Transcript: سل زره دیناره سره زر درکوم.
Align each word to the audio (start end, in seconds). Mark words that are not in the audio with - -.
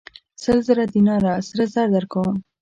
سل 0.43 0.59
زره 0.67 0.85
دیناره 0.93 1.33
سره 1.47 1.65
زر 1.73 1.87
درکوم. 1.93 2.33